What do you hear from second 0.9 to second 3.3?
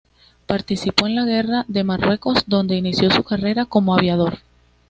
en la Guerra de Marruecos, donde inició su